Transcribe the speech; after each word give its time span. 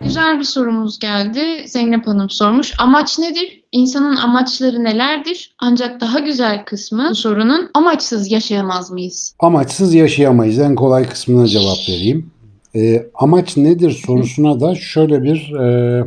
Güzel 0.00 0.38
bir 0.38 0.44
sorumuz 0.44 0.98
geldi. 0.98 1.40
Zeynep 1.66 2.06
Hanım 2.06 2.30
sormuş. 2.30 2.74
Amaç 2.78 3.18
nedir? 3.18 3.62
İnsanın 3.72 4.16
amaçları 4.16 4.84
nelerdir? 4.84 5.54
Ancak 5.58 6.00
daha 6.00 6.18
güzel 6.18 6.64
kısmı 6.64 7.14
sorunun 7.14 7.70
amaçsız 7.74 8.30
yaşayamaz 8.30 8.90
mıyız? 8.90 9.34
Amaçsız 9.38 9.94
yaşayamayız. 9.94 10.58
En 10.58 10.74
kolay 10.74 11.08
kısmına 11.08 11.46
cevap 11.46 11.88
vereyim. 11.88 12.30
Ee, 12.74 13.06
amaç 13.14 13.56
nedir 13.56 13.90
sorusuna 14.06 14.60
da 14.60 14.74
şöyle 14.74 15.22
bir 15.22 15.52
e, 15.54 16.04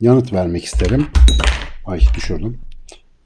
yanıt 0.00 0.32
vermek 0.32 0.64
isterim. 0.64 1.06
Ay 1.86 2.00
düşürdüm. 2.16 2.58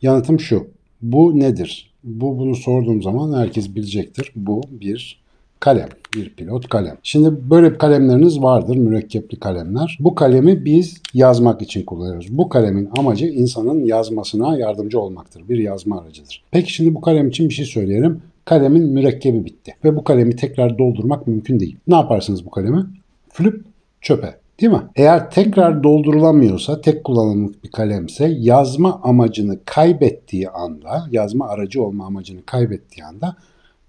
Yanıtım 0.03 0.41
şu. 0.41 0.69
Bu 1.03 1.39
nedir? 1.39 1.95
Bu 2.05 2.39
bunu 2.39 2.57
sorduğum 2.57 3.03
zaman 3.03 3.41
herkes 3.41 3.75
bilecektir. 3.75 4.33
Bu 4.37 4.63
bir 4.71 5.26
kalem. 5.61 5.89
Bir 6.15 6.31
pilot 6.31 6.69
kalem. 6.69 6.97
Şimdi 7.03 7.51
böyle 7.51 7.79
kalemleriniz 7.79 8.43
vardır. 8.43 8.77
Mürekkepli 8.77 9.41
kalemler. 9.41 9.99
Bu 10.01 10.15
kalemi 10.15 10.65
biz 10.65 11.03
yazmak 11.15 11.63
için 11.63 11.85
kullanıyoruz. 11.85 12.39
Bu 12.39 12.49
kalemin 12.49 12.89
amacı 12.99 13.27
insanın 13.27 13.85
yazmasına 13.85 14.59
yardımcı 14.59 15.01
olmaktır. 15.01 15.49
Bir 15.49 15.59
yazma 15.59 16.01
aracıdır. 16.01 16.45
Peki 16.51 16.73
şimdi 16.73 16.95
bu 16.95 17.01
kalem 17.01 17.29
için 17.29 17.49
bir 17.49 17.55
şey 17.55 17.67
söyleyelim. 17.67 18.23
Kalemin 18.45 18.93
mürekkebi 18.93 19.45
bitti. 19.45 19.75
Ve 19.85 19.97
bu 19.97 20.05
kalemi 20.05 20.37
tekrar 20.37 20.79
doldurmak 20.79 21.27
mümkün 21.27 21.61
değil. 21.61 21.77
Ne 21.89 21.95
yaparsınız 21.95 22.47
bu 22.47 22.51
kalemi? 22.51 22.85
Flüp 23.29 23.65
çöpe. 24.01 24.35
Değil 24.61 24.73
mi? 24.73 24.83
Eğer 24.97 25.31
tekrar 25.31 25.83
doldurulamıyorsa, 25.83 26.81
tek 26.81 27.05
kullanımlık 27.05 27.65
bir 27.65 27.71
kalemse 27.71 28.35
yazma 28.39 29.01
amacını 29.03 29.59
kaybettiği 29.65 30.49
anda, 30.49 31.07
yazma 31.11 31.49
aracı 31.49 31.83
olma 31.83 32.07
amacını 32.07 32.43
kaybettiği 32.47 33.05
anda 33.05 33.37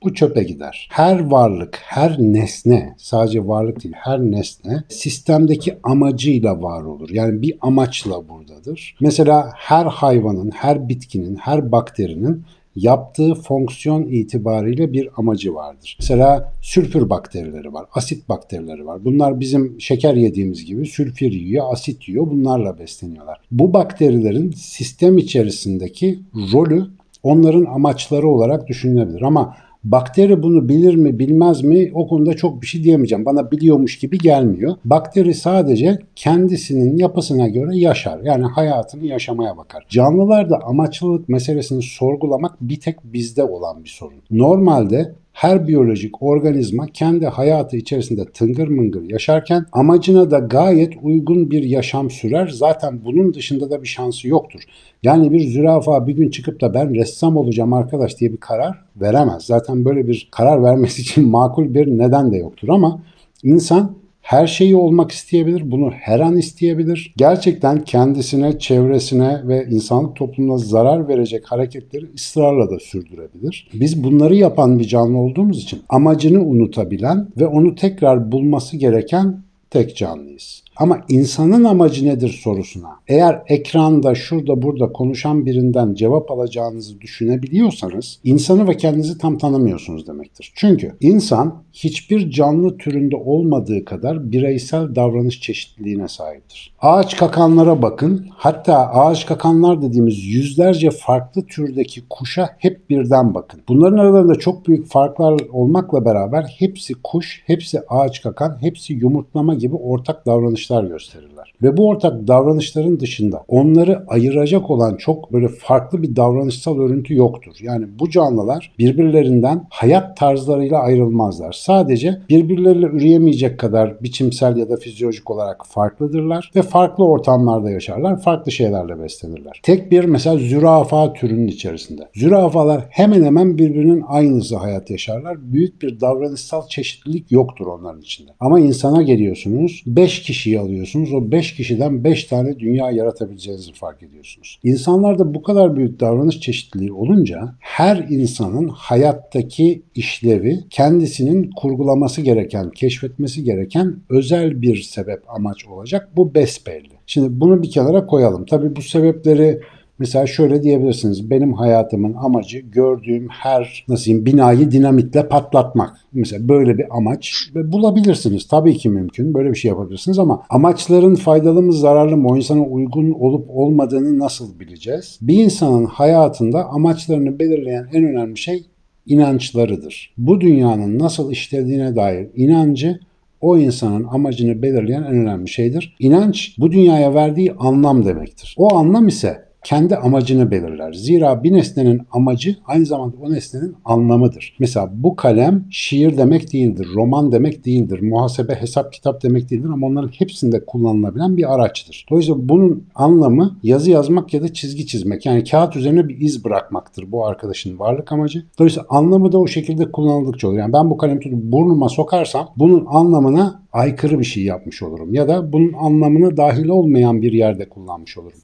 bu 0.03 0.13
çöpe 0.13 0.43
gider. 0.43 0.87
Her 0.91 1.25
varlık, 1.25 1.79
her 1.83 2.19
nesne, 2.19 2.95
sadece 2.97 3.47
varlık 3.47 3.83
değil, 3.83 3.95
her 3.97 4.19
nesne 4.19 4.83
sistemdeki 4.89 5.77
amacıyla 5.83 6.61
var 6.61 6.83
olur. 6.83 7.09
Yani 7.09 7.41
bir 7.41 7.57
amaçla 7.61 8.29
buradadır. 8.29 8.95
Mesela 8.99 9.51
her 9.55 9.85
hayvanın, 9.85 10.51
her 10.51 10.89
bitkinin, 10.89 11.35
her 11.35 11.71
bakterinin 11.71 12.43
yaptığı 12.77 13.35
fonksiyon 13.35 14.03
itibariyle 14.03 14.93
bir 14.93 15.09
amacı 15.17 15.53
vardır. 15.53 15.97
Mesela 15.99 16.53
sülfür 16.61 17.09
bakterileri 17.09 17.73
var, 17.73 17.85
asit 17.93 18.29
bakterileri 18.29 18.85
var. 18.85 19.05
Bunlar 19.05 19.39
bizim 19.39 19.81
şeker 19.81 20.13
yediğimiz 20.13 20.65
gibi 20.65 20.85
sülfür 20.85 21.31
yiyor, 21.31 21.65
asit 21.71 22.07
yiyor, 22.09 22.29
bunlarla 22.29 22.79
besleniyorlar. 22.79 23.39
Bu 23.51 23.73
bakterilerin 23.73 24.51
sistem 24.51 25.17
içerisindeki 25.17 26.19
rolü 26.53 26.87
onların 27.23 27.65
amaçları 27.65 28.27
olarak 28.27 28.67
düşünülebilir 28.67 29.21
ama 29.21 29.55
Bakteri 29.91 30.43
bunu 30.43 30.69
bilir 30.69 30.95
mi 30.95 31.19
bilmez 31.19 31.63
mi 31.63 31.91
o 31.93 32.07
konuda 32.07 32.35
çok 32.35 32.61
bir 32.61 32.67
şey 32.67 32.83
diyemeyeceğim. 32.83 33.25
Bana 33.25 33.51
biliyormuş 33.51 33.99
gibi 33.99 34.17
gelmiyor. 34.17 34.75
Bakteri 34.85 35.33
sadece 35.33 35.99
kendisinin 36.15 36.97
yapısına 36.97 37.47
göre 37.47 37.77
yaşar. 37.77 38.19
Yani 38.23 38.45
hayatını 38.45 39.05
yaşamaya 39.05 39.57
bakar. 39.57 39.85
Canlılarda 39.89 40.59
amaçlılık 40.63 41.29
meselesini 41.29 41.81
sorgulamak 41.81 42.61
bir 42.61 42.79
tek 42.79 43.03
bizde 43.03 43.43
olan 43.43 43.83
bir 43.83 43.89
sorun. 43.89 44.21
Normalde 44.31 45.15
her 45.37 45.67
biyolojik 45.67 46.23
organizma 46.23 46.87
kendi 46.87 47.25
hayatı 47.27 47.77
içerisinde 47.77 48.25
tıngır 48.25 48.67
mıngır 48.67 49.09
yaşarken 49.09 49.65
amacına 49.71 50.31
da 50.31 50.39
gayet 50.39 50.93
uygun 51.01 51.51
bir 51.51 51.63
yaşam 51.63 52.09
sürer. 52.09 52.47
Zaten 52.47 52.99
bunun 53.05 53.33
dışında 53.33 53.69
da 53.69 53.83
bir 53.83 53.87
şansı 53.87 54.27
yoktur. 54.27 54.61
Yani 55.03 55.31
bir 55.31 55.39
zürafa 55.39 56.07
bir 56.07 56.13
gün 56.13 56.29
çıkıp 56.29 56.61
da 56.61 56.73
ben 56.73 56.95
ressam 56.95 57.37
olacağım 57.37 57.73
arkadaş 57.73 58.19
diye 58.19 58.31
bir 58.31 58.37
karar 58.37 58.85
veremez. 58.95 59.43
Zaten 59.43 59.85
böyle 59.85 60.07
bir 60.07 60.27
karar 60.31 60.63
vermesi 60.63 61.01
için 61.01 61.29
makul 61.29 61.73
bir 61.73 61.87
neden 61.87 62.31
de 62.31 62.37
yoktur 62.37 62.69
ama 62.69 63.01
insan 63.43 63.95
her 64.27 64.47
şeyi 64.47 64.75
olmak 64.75 65.11
isteyebilir, 65.11 65.71
bunu 65.71 65.91
her 65.91 66.19
an 66.19 66.37
isteyebilir. 66.37 67.13
Gerçekten 67.17 67.83
kendisine, 67.83 68.59
çevresine 68.59 69.41
ve 69.47 69.65
insanlık 69.71 70.15
toplumuna 70.15 70.57
zarar 70.57 71.07
verecek 71.07 71.51
hareketleri 71.51 72.05
ısrarla 72.15 72.69
da 72.69 72.79
sürdürebilir. 72.79 73.69
Biz 73.73 74.03
bunları 74.03 74.35
yapan 74.35 74.79
bir 74.79 74.83
canlı 74.83 75.17
olduğumuz 75.17 75.63
için 75.63 75.81
amacını 75.89 76.43
unutabilen 76.45 77.27
ve 77.37 77.47
onu 77.47 77.75
tekrar 77.75 78.31
bulması 78.31 78.77
gereken 78.77 79.41
tek 79.69 79.97
canlıyız. 79.97 80.63
Ama 80.79 81.01
insanın 81.09 81.63
amacı 81.63 82.05
nedir 82.05 82.39
sorusuna 82.43 82.89
eğer 83.07 83.41
ekranda 83.47 84.15
şurada 84.15 84.61
burada 84.61 84.91
konuşan 84.91 85.45
birinden 85.45 85.93
cevap 85.93 86.31
alacağınızı 86.31 87.01
düşünebiliyorsanız 87.01 88.19
insanı 88.23 88.67
ve 88.67 88.77
kendinizi 88.77 89.17
tam 89.17 89.37
tanımıyorsunuz 89.37 90.07
demektir. 90.07 90.51
Çünkü 90.55 90.95
insan 91.01 91.63
hiçbir 91.73 92.31
canlı 92.31 92.77
türünde 92.77 93.15
olmadığı 93.15 93.85
kadar 93.85 94.31
bireysel 94.31 94.95
davranış 94.95 95.41
çeşitliliğine 95.41 96.07
sahiptir. 96.07 96.73
Ağaç 96.81 97.17
kakanlara 97.17 97.81
bakın. 97.81 98.27
Hatta 98.29 98.77
ağaç 98.77 99.25
kakanlar 99.25 99.81
dediğimiz 99.81 100.25
yüzlerce 100.25 100.89
farklı 100.91 101.45
türdeki 101.45 102.01
kuşa 102.09 102.49
hep 102.57 102.89
birden 102.89 103.33
bakın. 103.33 103.61
Bunların 103.67 103.97
aralarında 103.97 104.35
çok 104.35 104.67
büyük 104.67 104.87
farklar 104.87 105.41
olmakla 105.51 106.05
beraber 106.05 106.55
hepsi 106.59 106.93
kuş, 107.03 107.43
hepsi 107.45 107.79
ağaç 107.89 108.21
kakan, 108.21 108.57
hepsi 108.61 108.93
yumurtlama 108.93 109.53
gibi 109.53 109.75
ortak 109.75 110.25
davranışlar 110.69 110.83
gösterirler. 110.83 111.53
Ve 111.61 111.77
bu 111.77 111.87
ortak 111.87 112.27
davranışların 112.27 112.99
dışında 112.99 113.43
onları 113.47 114.03
ayıracak 114.07 114.69
olan 114.69 114.95
çok 114.95 115.33
böyle 115.33 115.47
farklı 115.47 116.03
bir 116.03 116.15
davranışsal 116.15 116.79
örüntü 116.79 117.15
yoktur. 117.15 117.55
Yani 117.61 117.85
bu 117.99 118.09
canlılar 118.09 118.71
birbirlerinden 118.79 119.67
hayat 119.69 120.17
tarzlarıyla 120.17 120.79
ayrılmazlar. 120.79 121.53
Sadece 121.53 122.21
birbirleriyle 122.29 122.85
üreyemeyecek 122.85 123.59
kadar 123.59 124.03
biçimsel 124.03 124.57
ya 124.57 124.69
da 124.69 124.77
fizyolojik 124.77 125.31
olarak 125.31 125.65
farklıdırlar 125.65 126.51
ve 126.55 126.61
farklı 126.61 127.05
ortamlarda 127.05 127.69
yaşarlar, 127.69 128.21
farklı 128.21 128.51
şeylerle 128.51 128.99
beslenirler. 128.99 129.59
Tek 129.63 129.91
bir 129.91 130.05
mesela 130.05 130.37
zürafa 130.37 131.13
türünün 131.13 131.47
içerisinde. 131.47 132.01
Zürafalar 132.15 132.85
hemen 132.89 133.23
hemen 133.23 133.57
birbirinin 133.57 134.03
aynısı 134.07 134.57
hayat 134.57 134.89
yaşarlar. 134.89 135.37
Büyük 135.53 135.81
bir 135.81 136.01
davranışsal 136.01 136.67
çeşitlilik 136.67 137.31
yoktur 137.31 137.67
onların 137.67 138.01
içinde. 138.01 138.31
Ama 138.39 138.59
insana 138.59 139.01
geliyorsunuz, 139.01 139.83
5 139.85 140.21
kişiyi 140.21 140.56
alıyorsunuz. 140.59 141.13
O 141.13 141.31
5 141.31 141.55
kişiden 141.55 142.03
5 142.03 142.23
tane 142.23 142.59
dünya 142.59 142.91
yaratabileceğinizi 142.91 143.73
fark 143.73 144.03
ediyorsunuz. 144.03 144.59
İnsanlarda 144.63 145.33
bu 145.33 145.41
kadar 145.41 145.75
büyük 145.75 145.99
davranış 145.99 146.39
çeşitliliği 146.39 146.93
olunca 146.93 147.55
her 147.59 147.97
insanın 148.09 148.67
hayattaki 148.67 149.81
işlevi 149.95 150.59
kendisinin 150.69 151.49
kurgulaması 151.55 152.21
gereken, 152.21 152.69
keşfetmesi 152.69 153.43
gereken 153.43 153.95
özel 154.09 154.61
bir 154.61 154.81
sebep 154.81 155.23
amaç 155.27 155.65
olacak. 155.65 156.09
Bu 156.15 156.33
besbelli. 156.33 156.97
Şimdi 157.05 157.39
bunu 157.39 157.63
bir 157.63 157.71
kenara 157.71 158.05
koyalım. 158.05 158.45
Tabii 158.45 158.75
bu 158.75 158.81
sebepleri 158.81 159.59
Mesela 159.99 160.27
şöyle 160.27 160.63
diyebilirsiniz. 160.63 161.29
Benim 161.29 161.53
hayatımın 161.53 162.13
amacı 162.13 162.59
gördüğüm 162.59 163.27
her 163.29 163.85
nasıl 163.87 164.05
diyeyim, 164.05 164.25
binayı 164.25 164.71
dinamitle 164.71 165.27
patlatmak. 165.27 165.97
Mesela 166.13 166.49
böyle 166.49 166.77
bir 166.77 166.97
amaç 166.97 167.49
bulabilirsiniz. 167.55 168.47
Tabii 168.47 168.77
ki 168.77 168.89
mümkün. 168.89 169.33
Böyle 169.33 169.49
bir 169.49 169.55
şey 169.55 169.69
yapabilirsiniz 169.69 170.19
ama 170.19 170.43
amaçların 170.49 171.15
faydalı 171.15 171.61
mı 171.61 171.73
zararlı 171.73 172.17
mı 172.17 172.27
o 172.27 172.37
insana 172.37 172.61
uygun 172.61 173.11
olup 173.11 173.49
olmadığını 173.49 174.19
nasıl 174.19 174.59
bileceğiz? 174.59 175.19
Bir 175.21 175.43
insanın 175.43 175.85
hayatında 175.85 176.65
amaçlarını 176.65 177.39
belirleyen 177.39 177.87
en 177.93 178.03
önemli 178.03 178.37
şey 178.37 178.65
inançlarıdır. 179.05 180.13
Bu 180.17 180.41
dünyanın 180.41 180.99
nasıl 180.99 181.31
işlediğine 181.31 181.95
dair 181.95 182.27
inancı 182.35 182.99
o 183.41 183.57
insanın 183.57 184.03
amacını 184.03 184.61
belirleyen 184.61 185.03
en 185.03 185.15
önemli 185.15 185.47
şeydir. 185.47 185.95
İnanç 185.99 186.55
bu 186.57 186.71
dünyaya 186.71 187.13
verdiği 187.13 187.53
anlam 187.59 188.05
demektir. 188.05 188.55
O 188.57 188.75
anlam 188.75 189.07
ise 189.07 189.46
kendi 189.63 189.95
amacını 189.95 190.51
belirler. 190.51 190.93
Zira 190.93 191.43
bir 191.43 191.53
nesnenin 191.53 192.01
amacı 192.11 192.55
aynı 192.65 192.85
zamanda 192.85 193.17
o 193.21 193.31
nesnenin 193.31 193.75
anlamıdır. 193.85 194.55
Mesela 194.59 194.89
bu 194.93 195.15
kalem 195.15 195.65
şiir 195.69 196.17
demek 196.17 196.53
değildir, 196.53 196.87
roman 196.95 197.31
demek 197.31 197.65
değildir, 197.65 198.01
muhasebe, 198.01 198.55
hesap, 198.55 198.93
kitap 198.93 199.23
demek 199.23 199.49
değildir 199.49 199.69
ama 199.69 199.87
onların 199.87 200.11
hepsinde 200.17 200.65
kullanılabilen 200.65 201.37
bir 201.37 201.53
araçtır. 201.53 202.05
Dolayısıyla 202.09 202.49
bunun 202.49 202.83
anlamı 202.95 203.57
yazı 203.63 203.91
yazmak 203.91 204.33
ya 204.33 204.43
da 204.43 204.53
çizgi 204.53 204.87
çizmek. 204.87 205.25
Yani 205.25 205.43
kağıt 205.43 205.75
üzerine 205.75 206.07
bir 206.07 206.19
iz 206.19 206.45
bırakmaktır 206.45 207.11
bu 207.11 207.25
arkadaşın 207.25 207.79
varlık 207.79 208.11
amacı. 208.11 208.45
Dolayısıyla 208.59 208.85
anlamı 208.89 209.31
da 209.31 209.39
o 209.39 209.47
şekilde 209.47 209.91
kullanıldıkça 209.91 210.47
olur. 210.47 210.57
Yani 210.57 210.73
ben 210.73 210.89
bu 210.89 210.97
kalemi 210.97 211.19
tutup 211.19 211.43
burnuma 211.43 211.89
sokarsam 211.89 212.49
bunun 212.57 212.85
anlamına 212.89 213.61
aykırı 213.73 214.19
bir 214.19 214.25
şey 214.25 214.43
yapmış 214.43 214.83
olurum. 214.83 215.13
Ya 215.13 215.27
da 215.27 215.53
bunun 215.53 215.73
anlamına 215.73 216.37
dahil 216.37 216.67
olmayan 216.67 217.21
bir 217.21 217.33
yerde 217.33 217.69
kullanmış 217.69 218.17
olurum. 218.17 218.39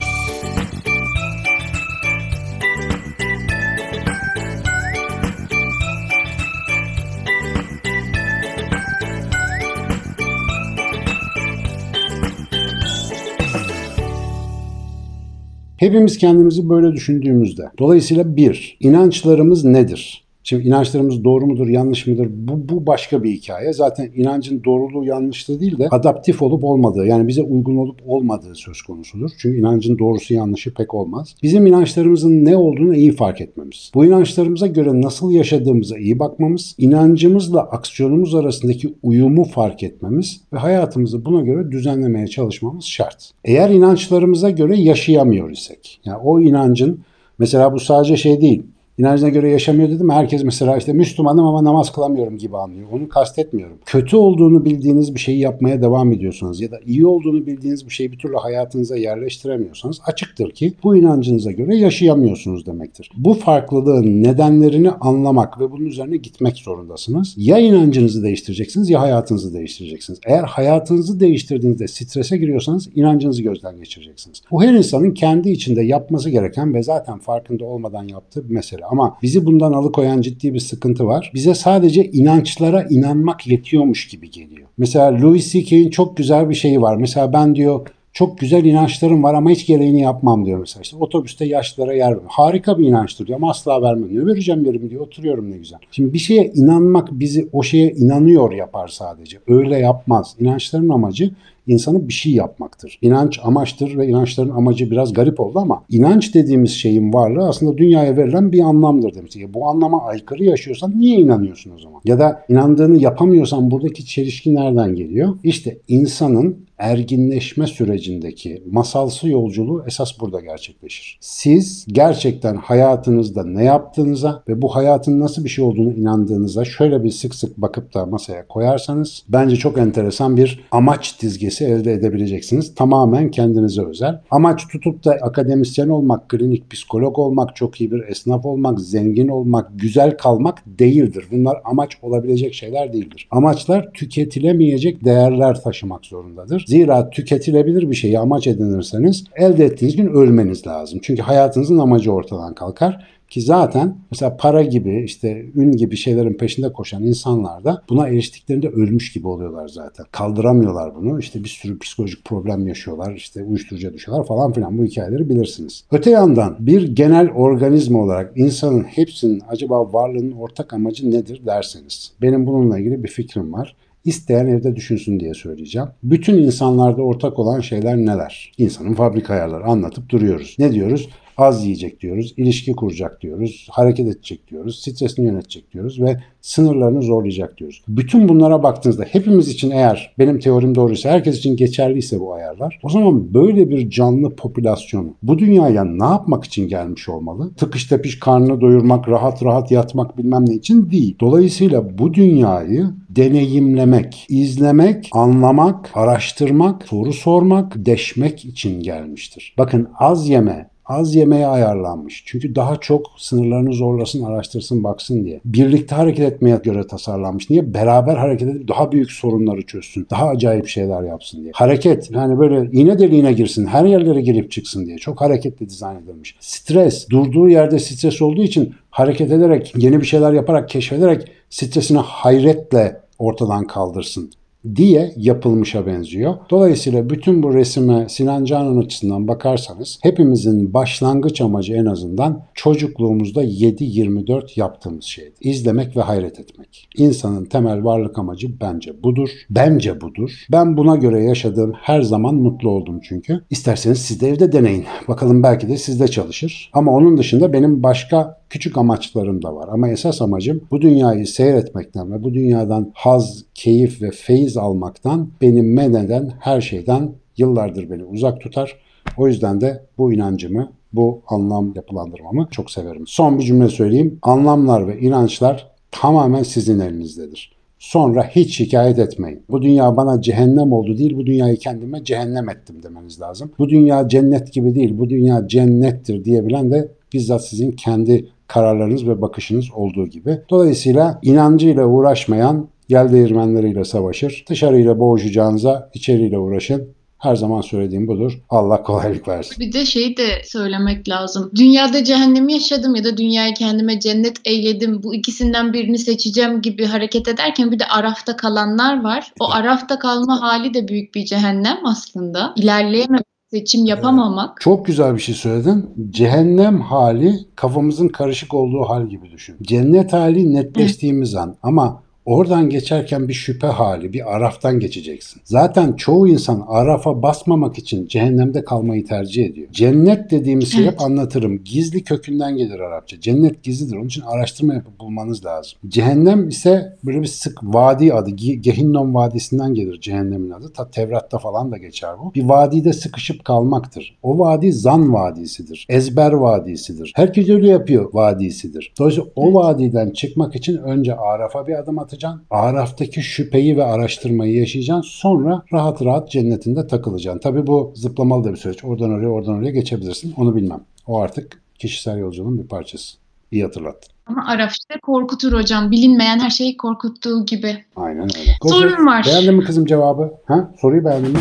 Hepimiz 15.84 16.18
kendimizi 16.18 16.70
böyle 16.70 16.94
düşündüğümüzde 16.94 17.64
dolayısıyla 17.80 18.36
bir, 18.36 18.78
inançlarımız 18.80 19.66
nedir? 19.66 20.24
Şimdi 20.44 20.68
inançlarımız 20.68 21.24
doğru 21.24 21.46
mudur, 21.46 21.68
yanlış 21.68 22.08
mıdır? 22.08 22.28
Bu, 22.32 22.70
bu 22.70 22.88
başka 22.88 23.24
bir 23.24 23.32
hikaye. 23.32 23.74
Zaten 23.74 24.12
inancın 24.16 24.64
doğruluğu, 24.64 25.06
yanlışlığı 25.06 25.60
değil 25.60 25.78
de 25.78 25.88
adaptif 25.92 26.42
olup 26.42 26.64
olmadığı, 26.64 27.06
yani 27.06 27.28
bize 27.28 27.42
uygun 27.42 27.76
olup 27.76 28.00
olmadığı 28.06 28.56
söz 28.56 28.82
konusudur. 28.82 29.30
Çünkü 29.38 29.60
inancın 29.60 30.00
doğrusu 30.00 30.34
yanlışı 30.34 30.74
pek 30.74 30.94
olmaz. 30.94 31.36
Bizim 31.44 31.68
inançlarımızın 31.68 32.46
ne 32.46 32.58
olduğunu 32.58 32.96
iyi 32.96 33.12
fark 33.12 33.42
etmemiz. 33.42 33.92
Bu 33.96 34.06
inançlarımıza 34.06 34.68
göre 34.68 35.02
nasıl 35.02 35.32
yaşadığımıza 35.32 35.98
iyi 35.98 36.20
bakmamız, 36.20 36.76
inancımızla 36.78 37.62
aksiyonumuz 37.62 38.36
arasındaki 38.36 38.94
uyumu 39.04 39.44
fark 39.44 39.84
etmemiz 39.84 40.42
ve 40.54 40.58
hayatımızı 40.58 41.26
buna 41.26 41.42
göre 41.42 41.72
düzenlemeye 41.72 42.28
çalışmamız 42.28 42.86
şart. 42.86 43.32
Eğer 43.46 43.70
inançlarımıza 43.70 44.50
göre 44.50 44.78
yaşayamıyor 44.78 45.52
isek, 45.52 46.02
yani 46.06 46.18
o 46.24 46.40
inancın 46.40 47.00
mesela 47.40 47.74
bu 47.74 47.80
sadece 47.80 48.18
şey 48.18 48.42
değil, 48.42 48.64
inancına 48.98 49.30
göre 49.30 49.52
yaşamıyor 49.52 49.90
dedim. 49.90 50.10
Herkes 50.10 50.44
mesela 50.44 50.78
işte 50.78 50.94
Müslümanım 50.94 51.46
ama 51.46 51.64
namaz 51.64 51.92
kılamıyorum 51.92 52.38
gibi 52.38 52.58
anlıyor. 52.58 52.88
Onu 52.92 53.10
kastetmiyorum. 53.10 53.78
Kötü 53.86 54.16
olduğunu 54.16 54.66
bildiğiniz 54.66 55.16
bir 55.16 55.20
şeyi 55.20 55.40
yapmaya 55.40 55.82
devam 55.82 56.12
ediyorsanız 56.12 56.62
ya 56.62 56.72
da 56.72 56.80
iyi 56.86 57.08
olduğunu 57.08 57.46
bildiğiniz 57.46 57.86
bir 57.86 57.92
şeyi 57.92 58.12
bir 58.12 58.18
türlü 58.18 58.36
hayatınıza 58.36 58.98
yerleştiremiyorsanız 58.98 60.02
açıktır 60.06 60.52
ki 60.52 60.74
bu 60.84 60.96
inancınıza 60.96 61.52
göre 61.52 61.76
yaşayamıyorsunuz 61.76 62.66
demektir. 62.66 63.12
Bu 63.18 63.34
farklılığın 63.34 64.24
nedenlerini 64.24 64.92
anlamak 64.92 65.60
ve 65.60 65.72
bunun 65.72 65.86
üzerine 65.86 66.18
gitmek 66.18 66.58
zorundasınız. 66.58 67.34
Ya 67.38 67.58
inancınızı 67.58 68.24
değiştireceksiniz 68.24 68.90
ya 68.90 69.02
hayatınızı 69.02 69.54
değiştireceksiniz. 69.54 70.20
Eğer 70.26 70.44
hayatınızı 70.44 71.20
değiştirdiğinizde 71.20 71.88
strese 71.88 72.38
giriyorsanız 72.38 72.90
inancınızı 72.96 73.44
gözden 73.44 73.78
geçireceksiniz. 73.78 74.42
Bu 74.52 74.64
her 74.64 74.74
insanın 74.74 75.12
kendi 75.12 75.50
içinde 75.50 75.82
yapması 75.82 76.30
gereken 76.30 76.74
ve 76.74 76.84
zaten 76.84 77.20
farkında 77.20 77.66
olmadan 77.66 78.08
yaptığı 78.08 78.50
bir 78.50 78.54
mesele. 78.54 78.83
Ama 78.92 79.18
bizi 79.22 79.46
bundan 79.46 79.74
alıkoyan 79.74 80.22
ciddi 80.22 80.54
bir 80.54 80.60
sıkıntı 80.60 81.06
var. 81.06 81.32
Bize 81.34 81.54
sadece 81.54 82.06
inançlara 82.06 82.84
inanmak 82.90 83.48
yetiyormuş 83.48 84.08
gibi 84.08 84.32
geliyor. 84.32 84.68
Mesela 84.78 85.22
Louis 85.22 85.52
C.K.'in 85.52 85.90
çok 85.90 86.18
güzel 86.18 86.50
bir 86.50 86.56
şeyi 86.56 86.82
var. 86.82 86.96
Mesela 86.96 87.34
ben 87.34 87.56
diyor 87.56 87.88
çok 88.14 88.38
güzel 88.38 88.66
inançlarım 88.66 89.24
var 89.24 89.34
ama 89.34 89.50
hiç 89.50 89.68
gereğini 89.68 90.02
yapmam 90.02 90.46
diyor 90.46 90.60
mesela. 90.60 90.82
İşte 90.82 90.98
otobüste 90.98 91.46
yaşlılara 91.46 91.94
yer 91.94 92.12
ver. 92.12 92.24
Harika 92.28 92.80
bir 92.80 92.88
inançtır 92.88 93.28
diyor 93.28 93.38
ama 93.38 93.50
asla 93.50 93.82
vermem 93.82 94.10
diyor. 94.10 94.28
Vereceğim 94.28 94.66
yerimi 94.66 94.90
diyor. 94.90 95.02
Oturuyorum 95.02 95.52
ne 95.52 95.58
güzel. 95.58 95.80
Şimdi 95.92 96.14
bir 96.14 96.20
şeye 96.20 96.52
inanmak 96.56 97.10
bizi 97.12 97.50
o 97.52 97.64
şeye 97.64 97.92
inanıyor 97.92 98.52
yapar 98.52 98.88
sadece. 98.88 99.38
Öyle 99.48 99.78
yapmaz. 99.80 100.36
İnançların 100.40 100.90
amacı 100.90 101.32
insanın 101.68 102.08
bir 102.08 102.14
şey 102.14 102.34
yapmaktır. 102.34 103.00
İnanç 103.02 103.40
amaçtır 103.44 103.98
ve 103.98 104.08
inançların 104.08 104.50
amacı 104.50 104.92
biraz 104.92 105.14
garip 105.14 105.40
oldu 105.40 105.60
ama 105.60 105.84
inanç 105.90 106.36
dediğimiz 106.36 106.72
şeyin 106.72 107.14
varlığı 107.14 107.48
aslında 107.48 107.78
dünyaya 107.78 108.18
verilen 108.18 108.52
bir 108.52 108.60
anlamdır 108.60 109.16
demiştik. 109.16 109.42
Ya 109.42 109.54
bu 109.54 109.68
anlama 109.68 110.06
aykırı 110.06 110.44
yaşıyorsan 110.44 111.00
niye 111.00 111.20
inanıyorsun 111.20 111.72
o 111.76 111.80
zaman? 111.80 112.02
Ya 112.06 112.20
da 112.20 112.46
inandığını 112.50 112.98
yapamıyorsan 112.98 113.72
buradaki 113.72 114.06
çelişki 114.06 114.56
nereden 114.56 114.96
geliyor? 114.96 115.36
İşte 115.44 115.78
insanın 115.88 116.58
erginleşme 116.78 117.68
sürecindeki 117.68 118.64
masalsı 118.72 119.30
yolculuğu 119.30 119.84
esas 119.88 120.20
burada 120.20 120.40
gerçekleşir. 120.40 121.18
Siz 121.22 121.86
gerçekten 121.88 122.56
hayatınızda 122.56 123.44
ne 123.44 123.64
yaptığınıza 123.64 124.44
ve 124.48 124.62
bu 124.62 124.76
hayatın 124.76 125.20
nasıl 125.20 125.44
bir 125.44 125.50
şey 125.50 125.66
olduğunu 125.66 125.94
inandığınıza 125.94 126.66
şöyle 126.66 127.04
bir 127.04 127.10
sık 127.10 127.36
sık 127.36 127.58
bakıp 127.58 127.94
da 127.94 128.06
masaya 128.06 128.48
koyarsanız 128.48 129.24
bence 129.30 129.56
çok 129.56 129.78
enteresan 129.78 130.38
bir 130.38 130.66
amaç 130.72 131.22
dizgesi 131.22 131.53
elde 131.62 131.94
edebileceksiniz. 131.94 132.76
Tamamen 132.76 133.32
kendinize 133.32 133.82
özel. 133.82 134.22
Amaç 134.32 134.68
tutup 134.68 135.06
da 135.06 135.12
akademisyen 135.12 135.90
olmak, 135.90 136.30
klinik 136.30 136.72
psikolog 136.72 137.20
olmak, 137.20 137.56
çok 137.56 137.82
iyi 137.82 137.92
bir 137.92 138.08
esnaf 138.08 138.46
olmak, 138.46 138.80
zengin 138.80 139.28
olmak, 139.28 139.70
güzel 139.76 140.18
kalmak 140.18 140.64
değildir. 140.68 141.26
Bunlar 141.32 141.58
amaç 141.66 141.98
olabilecek 142.02 142.54
şeyler 142.54 142.94
değildir. 142.94 143.28
Amaçlar 143.32 143.92
tüketilemeyecek 143.94 145.06
değerler 145.06 145.62
taşımak 145.62 146.06
zorundadır. 146.06 146.66
Zira 146.68 147.10
tüketilebilir 147.10 147.90
bir 147.90 147.96
şeyi 147.96 148.20
amaç 148.20 148.48
edinirseniz 148.48 149.24
elde 149.36 149.66
ettiğiniz 149.66 149.96
gün 149.96 150.08
ölmeniz 150.08 150.68
lazım. 150.68 151.00
Çünkü 151.04 151.22
hayatınızın 151.22 151.78
amacı 151.78 152.12
ortadan 152.12 152.54
kalkar. 152.54 153.14
Ki 153.30 153.42
zaten 153.42 153.98
mesela 154.12 154.38
para 154.38 154.64
gibi 154.64 155.04
işte 155.04 155.46
ün 155.56 155.72
gibi 155.72 155.98
şeylerin 155.98 156.34
peşinde 156.34 156.74
koşan 156.74 157.04
insanlar 157.04 157.64
da 157.64 157.84
buna 157.90 158.08
eriştiklerinde 158.08 158.70
ölmüş 158.70 159.14
gibi 159.14 159.28
oluyorlar 159.28 159.68
zaten. 159.68 160.06
Kaldıramıyorlar 160.12 160.96
bunu. 160.96 161.20
İşte 161.20 161.44
bir 161.44 161.50
sürü 161.50 161.80
psikolojik 161.80 162.26
problem 162.26 162.68
yaşıyorlar. 162.68 163.14
İşte 163.14 163.44
uyuşturucuya 163.44 163.94
düşüyorlar 163.94 164.28
falan 164.28 164.52
filan. 164.52 164.78
Bu 164.78 164.84
hikayeleri 164.84 165.30
bilirsiniz. 165.30 165.84
Öte 165.92 166.10
yandan 166.10 166.56
bir 166.60 166.96
genel 166.96 167.30
organizma 167.32 168.00
olarak 168.00 168.32
insanın 168.36 168.84
hepsinin 168.84 169.42
acaba 169.48 169.94
varlığının 169.94 170.32
ortak 170.32 170.74
amacı 170.74 171.12
nedir 171.12 171.42
derseniz. 171.46 172.12
Benim 172.22 172.46
bununla 172.48 172.80
ilgili 172.80 173.04
bir 173.04 173.10
fikrim 173.10 173.54
var. 173.54 173.76
İsteyen 174.06 174.48
evde 174.48 174.76
düşünsün 174.76 175.20
diye 175.20 175.34
söyleyeceğim. 175.34 175.88
Bütün 176.04 176.38
insanlarda 176.38 177.02
ortak 177.02 177.40
olan 177.40 177.60
şeyler 177.60 177.98
neler? 177.98 178.52
İnsanın 178.58 178.94
fabrika 178.94 179.34
ayarları 179.34 179.66
anlatıp 179.66 180.10
duruyoruz. 180.10 180.56
Ne 180.60 180.72
diyoruz? 180.72 181.10
Az 181.38 181.64
yiyecek 181.66 182.02
diyoruz, 182.02 182.34
ilişki 182.38 182.74
kuracak 182.74 183.22
diyoruz, 183.22 183.68
hareket 183.72 184.08
edecek 184.08 184.48
diyoruz, 184.48 184.80
stresini 184.80 185.26
yönetecek 185.26 185.72
diyoruz 185.74 186.02
ve 186.02 186.18
sınırlarını 186.42 187.02
zorlayacak 187.02 187.58
diyoruz. 187.58 187.84
Bütün 187.88 188.30
bunlara 188.30 188.64
baktığınızda 188.64 189.04
hepimiz 189.04 189.48
için 189.50 189.72
eğer 189.72 190.14
benim 190.20 190.40
teorim 190.40 190.76
doğruysa, 190.76 191.10
herkes 191.10 191.38
için 191.38 191.56
geçerliyse 191.56 192.20
bu 192.20 192.34
ayarlar, 192.34 192.80
o 192.84 192.90
zaman 192.90 193.34
böyle 193.34 193.70
bir 193.70 193.90
canlı 193.90 194.36
popülasyonu 194.36 195.14
bu 195.24 195.40
dünyaya 195.40 195.84
ne 195.84 196.06
yapmak 196.06 196.44
için 196.44 196.68
gelmiş 196.68 197.10
olmalı? 197.10 197.54
Tıkış 197.58 197.86
tepiş 197.86 198.20
karnını 198.20 198.62
doyurmak, 198.62 199.10
rahat 199.10 199.44
rahat 199.44 199.72
yatmak 199.72 200.18
bilmem 200.18 200.50
ne 200.50 200.54
için 200.54 200.92
değil. 200.92 201.16
Dolayısıyla 201.20 201.98
bu 201.98 202.14
dünyayı 202.14 202.90
deneyimlemek, 203.16 204.26
izlemek, 204.30 205.10
anlamak, 205.12 205.92
araştırmak, 205.94 206.88
soru 206.88 207.14
sormak, 207.14 207.74
deşmek 207.76 208.46
için 208.46 208.84
gelmiştir. 208.84 209.56
Bakın 209.58 209.90
az 210.00 210.30
yeme, 210.30 210.70
az 210.86 211.16
yemeye 211.16 211.48
ayarlanmış. 211.48 212.24
Çünkü 212.26 212.56
daha 212.56 212.76
çok 212.76 213.06
sınırlarını 213.18 213.74
zorlasın, 213.74 214.24
araştırsın, 214.24 214.84
baksın 214.84 215.26
diye. 215.26 215.42
Birlikte 215.46 215.96
hareket 215.96 216.34
etmeye 216.34 216.60
göre 216.64 216.88
tasarlanmış. 216.88 217.50
Niye? 217.50 217.74
Beraber 217.74 218.16
hareket 218.16 218.50
edip 218.50 218.68
daha 218.68 218.92
büyük 218.92 219.12
sorunları 219.12 219.66
çözsün. 219.66 220.08
Daha 220.10 220.28
acayip 220.28 220.68
şeyler 220.68 221.04
yapsın 221.04 221.42
diye. 221.42 221.52
Hareket 221.56 222.12
yani 222.12 222.40
böyle 222.40 222.72
iğne 222.72 223.00
deliğine 223.00 223.34
girsin, 223.34 223.66
her 223.66 223.86
yerlere 223.86 224.22
girip 224.22 224.52
çıksın 224.52 224.86
diye. 224.86 224.98
Çok 224.98 225.22
hareketli 225.22 225.70
dizayn 225.70 225.96
edilmiş. 225.96 226.36
Stres, 226.40 227.10
durduğu 227.10 227.50
yerde 227.50 227.80
stres 227.80 228.22
olduğu 228.22 228.44
için 228.44 228.74
hareket 228.90 229.32
ederek, 229.32 229.74
yeni 229.78 230.02
bir 230.02 230.06
şeyler 230.06 230.34
yaparak, 230.34 230.70
keşfederek 230.70 231.32
stresini 231.50 231.98
hayretle 231.98 233.03
ortadan 233.24 233.68
kaldırsın 233.68 234.32
diye 234.76 235.14
yapılmışa 235.18 235.86
benziyor. 235.86 236.36
Dolayısıyla 236.50 237.10
bütün 237.10 237.44
bu 237.44 237.54
resime 237.54 238.10
Sinan 238.10 238.46
Canan 238.46 238.78
açısından 238.78 239.28
bakarsanız 239.28 240.00
hepimizin 240.02 240.74
başlangıç 240.74 241.42
amacı 241.42 241.74
en 241.74 241.86
azından 241.86 242.44
çocukluğumuzda 242.54 243.44
7-24 243.44 244.60
yaptığımız 244.60 245.04
şeydi. 245.04 245.34
İzlemek 245.42 245.98
ve 245.98 246.02
hayret 246.02 246.40
etmek. 246.40 246.90
İnsanın 246.98 247.46
temel 247.46 247.84
varlık 247.84 248.20
amacı 248.20 248.60
bence 248.62 249.04
budur. 249.04 249.30
Bence 249.50 250.02
budur. 250.02 250.46
Ben 250.52 250.78
buna 250.78 250.96
göre 250.96 251.24
yaşadığım 251.24 251.74
her 251.74 252.02
zaman 252.02 252.36
mutlu 252.36 252.70
oldum 252.70 253.00
çünkü. 253.04 253.42
İsterseniz 253.50 253.98
siz 253.98 254.22
de 254.22 254.30
evde 254.30 254.52
deneyin. 254.52 254.86
Bakalım 255.08 255.44
belki 255.44 255.70
de 255.70 255.78
sizde 255.78 256.08
çalışır. 256.08 256.70
Ama 256.74 256.92
onun 256.92 257.18
dışında 257.18 257.54
benim 257.54 257.84
başka 257.84 258.43
küçük 258.54 258.78
amaçlarım 258.78 259.44
da 259.44 259.56
var. 259.56 259.70
Ama 259.72 259.90
esas 259.90 260.22
amacım 260.22 260.62
bu 260.72 260.82
dünyayı 260.82 261.28
seyretmekten 261.28 262.12
ve 262.12 262.24
bu 262.24 262.34
dünyadan 262.34 262.92
haz, 262.94 263.46
keyif 263.54 264.02
ve 264.02 264.12
feyiz 264.12 264.58
almaktan 264.58 265.30
benim 265.42 265.74
men 265.74 265.94
eden 265.94 266.32
her 266.40 266.62
şeyden 266.62 267.12
yıllardır 267.38 267.90
beni 267.90 268.04
uzak 268.04 268.42
tutar. 268.42 268.78
O 269.18 269.28
yüzden 269.28 269.62
de 269.62 269.86
bu 269.98 270.14
inancımı, 270.14 270.72
bu 270.94 271.22
anlam 271.28 271.74
yapılandırmamı 271.76 272.48
çok 272.52 272.72
severim. 272.72 273.04
Son 273.08 273.40
bir 273.40 273.44
cümle 273.44 273.70
söyleyeyim. 273.70 274.20
Anlamlar 274.22 274.88
ve 274.88 275.00
inançlar 275.00 275.72
tamamen 275.92 276.44
sizin 276.44 276.80
elinizdedir. 276.80 277.54
Sonra 277.80 278.24
hiç 278.24 278.58
şikayet 278.58 279.00
etmeyin. 279.00 279.44
Bu 279.50 279.62
dünya 279.62 279.98
bana 279.98 280.22
cehennem 280.22 280.72
oldu 280.72 280.98
değil, 280.98 281.18
bu 281.18 281.26
dünyayı 281.26 281.58
kendime 281.58 282.04
cehennem 282.04 282.50
ettim 282.50 282.84
demeniz 282.84 283.22
lazım. 283.22 283.52
Bu 283.60 283.70
dünya 283.70 284.08
cennet 284.08 284.54
gibi 284.54 284.76
değil, 284.76 284.98
bu 284.98 285.10
dünya 285.10 285.48
cennettir 285.48 286.26
diyebilen 286.26 286.72
de 286.72 286.92
bizzat 287.14 287.46
sizin 287.46 287.72
kendi 287.72 288.30
kararlarınız 288.54 289.08
ve 289.08 289.22
bakışınız 289.22 289.66
olduğu 289.76 290.08
gibi. 290.08 290.42
Dolayısıyla 290.50 291.20
inancıyla 291.22 291.86
uğraşmayan 291.86 292.68
gel 292.90 293.12
değirmenleriyle 293.12 293.84
savaşır. 293.84 294.46
Dışarıyla 294.50 295.00
boğuşacağınıza 295.00 295.90
içeriyle 295.94 296.38
uğraşın. 296.38 296.88
Her 297.18 297.36
zaman 297.36 297.62
söylediğim 297.62 298.08
budur. 298.08 298.40
Allah 298.50 298.84
kolaylık 298.84 299.28
versin. 299.28 299.56
Bir 299.60 299.74
de 299.74 299.86
şeyi 299.86 300.18
de 300.18 300.42
söylemek 300.46 301.10
lazım. 301.10 301.52
Dünyada 301.56 302.04
cehennemi 302.04 302.54
yaşadım 302.54 302.96
ya 302.96 303.04
da 303.04 303.18
dünyayı 303.18 303.54
kendime 303.54 304.00
cennet 304.00 304.38
eyledim. 304.46 305.04
Bu 305.04 305.16
ikisinden 305.16 305.74
birini 305.74 305.98
seçeceğim 305.98 306.62
gibi 306.62 306.86
hareket 306.86 307.28
ederken 307.28 307.72
bir 307.72 307.80
de 307.80 307.86
arafta 307.86 308.36
kalanlar 308.36 309.04
var. 309.04 309.34
O 309.40 309.52
arafta 309.52 310.00
kalma 310.00 310.42
hali 310.42 310.74
de 310.74 310.88
büyük 310.88 311.16
bir 311.16 311.26
cehennem 311.26 311.78
aslında. 311.86 312.54
İlerleyememesi 312.58 313.33
seçim 313.54 313.86
yapamamak. 313.86 314.62
Çok 314.62 314.86
güzel 314.86 315.16
bir 315.16 315.20
şey 315.20 315.36
söyledin. 315.36 315.90
Cehennem 316.10 316.82
hali 316.82 317.34
kafamızın 317.56 318.08
karışık 318.08 318.54
olduğu 318.54 318.84
hal 318.90 319.08
gibi 319.08 319.32
düşün. 319.32 319.58
Cennet 319.62 320.14
hali 320.14 320.54
netleştiğimiz 320.54 321.36
an 321.36 321.56
ama 321.64 322.03
oradan 322.26 322.70
geçerken 322.70 323.28
bir 323.28 323.34
şüphe 323.34 323.68
hali, 323.68 324.14
bir 324.14 324.36
araftan 324.36 324.80
geçeceksin. 324.80 325.42
Zaten 325.46 325.94
çoğu 325.94 326.28
insan 326.28 326.64
arafa 326.68 327.22
basmamak 327.22 327.78
için 327.78 328.08
cehennemde 328.08 328.64
kalmayı 328.64 329.06
tercih 329.06 329.46
ediyor. 329.46 329.68
Cennet 329.72 330.32
dediğimiz 330.32 330.72
şey 330.72 330.82
hep 330.82 330.90
Evet. 330.90 331.02
anlatırım. 331.02 331.64
Gizli 331.64 332.04
kökünden 332.04 332.58
gelir 332.58 332.80
Arapça. 332.80 333.20
Cennet 333.22 333.64
gizlidir. 333.64 333.96
Onun 333.96 334.06
için 334.08 334.22
araştırma 334.22 334.74
yapıp 334.74 335.00
bulmanız 335.00 335.46
lazım. 335.46 335.80
Cehennem 335.88 336.48
ise 336.48 336.98
böyle 337.06 337.22
bir 337.22 337.28
sık 337.28 337.64
vadi 337.64 338.14
adı. 338.14 338.30
Ge- 338.30 338.54
Gehinnom 338.56 339.16
Vadisi'nden 339.16 339.74
gelir 339.74 340.02
cehennemin 340.02 340.50
adı. 340.52 340.74
Ta 340.74 340.90
Tevrat'ta 340.92 341.38
falan 341.38 341.72
da 341.72 341.78
geçer 341.78 342.12
bu. 342.24 342.34
Bir 342.34 342.44
vadide 342.44 342.94
sıkışıp 342.94 343.46
kalmaktır. 343.46 344.18
O 344.24 344.40
vadi 344.40 344.72
zan 344.74 345.14
vadisidir. 345.14 345.86
Ezber 345.90 346.32
vadisidir. 346.32 347.12
Herkes 347.16 347.50
öyle 347.50 347.68
yapıyor 347.70 348.10
vadisidir. 348.14 348.94
Dolayısıyla 349.00 349.30
o 349.36 349.54
vadiden 349.54 350.10
çıkmak 350.10 350.56
için 350.56 350.78
önce 350.78 351.16
Araf'a 351.16 351.68
bir 351.68 351.74
adım 351.80 352.00
atacaksın. 352.14 352.42
Araf'taki 352.50 353.22
şüpheyi 353.22 353.78
ve 353.78 353.84
araştırmayı 353.84 354.56
yaşayacaksın. 354.56 355.10
Sonra 355.10 355.64
rahat 355.74 356.02
rahat 356.02 356.32
cennetinde 356.32 356.88
takılacaksın. 356.88 357.40
Tabii 357.40 357.68
bu 357.68 357.94
zıplamalı 357.96 358.44
da 358.44 358.52
bir 358.52 358.58
süreç. 358.58 358.84
Oradan 358.84 359.10
oraya 359.12 359.28
oradan 359.28 359.56
oraya 359.56 359.72
geçebilirsin. 359.72 360.34
Onu 360.38 360.56
bilmem. 360.56 360.82
O 361.08 361.20
artık 361.22 361.62
kişisel 361.80 362.18
yolculuğun 362.18 362.58
bir 362.58 362.68
parçası. 362.68 363.18
İyi 363.52 363.64
hatırlattın. 363.64 364.14
Ama 364.26 364.46
Araf 364.48 364.72
işte 364.72 365.00
korkutur 365.02 365.54
hocam. 365.54 365.92
Bilinmeyen 365.92 366.40
her 366.40 366.50
şeyi 366.50 366.78
korkuttuğu 366.78 367.46
gibi. 367.46 367.78
Aynen 367.96 368.24
öyle. 368.24 368.52
Sorun 368.64 369.06
var. 369.06 369.26
Beğendin 369.28 369.56
mi 369.56 369.64
kızım 369.64 369.86
cevabı? 369.86 370.34
Ha? 370.46 370.72
Soruyu 370.82 371.06
beğendin 371.06 371.32
mi? 371.32 371.40